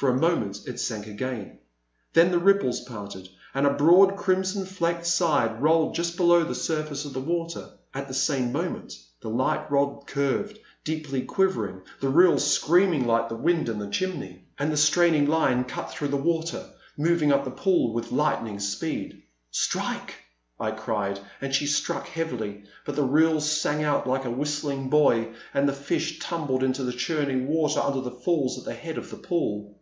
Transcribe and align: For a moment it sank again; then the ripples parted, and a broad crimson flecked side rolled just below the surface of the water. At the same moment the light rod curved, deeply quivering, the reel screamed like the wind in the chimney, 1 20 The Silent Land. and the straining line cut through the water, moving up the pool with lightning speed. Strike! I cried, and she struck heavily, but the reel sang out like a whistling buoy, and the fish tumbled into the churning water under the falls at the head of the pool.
For 0.00 0.10
a 0.10 0.14
moment 0.14 0.66
it 0.66 0.78
sank 0.78 1.06
again; 1.06 1.58
then 2.12 2.30
the 2.30 2.38
ripples 2.38 2.80
parted, 2.82 3.30
and 3.54 3.66
a 3.66 3.72
broad 3.72 4.14
crimson 4.14 4.66
flecked 4.66 5.06
side 5.06 5.62
rolled 5.62 5.94
just 5.94 6.18
below 6.18 6.44
the 6.44 6.54
surface 6.54 7.06
of 7.06 7.14
the 7.14 7.20
water. 7.22 7.70
At 7.94 8.06
the 8.06 8.12
same 8.12 8.52
moment 8.52 8.92
the 9.22 9.30
light 9.30 9.70
rod 9.70 10.06
curved, 10.06 10.58
deeply 10.84 11.22
quivering, 11.22 11.80
the 12.02 12.10
reel 12.10 12.38
screamed 12.38 13.06
like 13.06 13.30
the 13.30 13.36
wind 13.36 13.70
in 13.70 13.78
the 13.78 13.88
chimney, 13.88 14.12
1 14.18 14.18
20 14.18 14.26
The 14.28 14.34
Silent 14.34 14.40
Land. 14.42 14.54
and 14.68 14.72
the 14.72 14.76
straining 14.76 15.26
line 15.28 15.64
cut 15.64 15.90
through 15.92 16.08
the 16.08 16.18
water, 16.18 16.68
moving 16.98 17.32
up 17.32 17.44
the 17.46 17.50
pool 17.50 17.94
with 17.94 18.12
lightning 18.12 18.60
speed. 18.60 19.22
Strike! 19.50 20.16
I 20.60 20.72
cried, 20.72 21.20
and 21.40 21.54
she 21.54 21.66
struck 21.66 22.06
heavily, 22.08 22.64
but 22.84 22.96
the 22.96 23.02
reel 23.02 23.40
sang 23.40 23.82
out 23.82 24.06
like 24.06 24.26
a 24.26 24.30
whistling 24.30 24.90
buoy, 24.90 25.32
and 25.54 25.66
the 25.66 25.72
fish 25.72 26.18
tumbled 26.18 26.62
into 26.62 26.84
the 26.84 26.92
churning 26.92 27.48
water 27.48 27.80
under 27.80 28.02
the 28.02 28.10
falls 28.12 28.58
at 28.58 28.66
the 28.66 28.74
head 28.74 28.98
of 28.98 29.08
the 29.08 29.16
pool. 29.16 29.72